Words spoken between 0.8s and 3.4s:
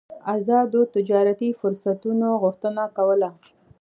تجارتي فرصتونو غوښتنه کوله.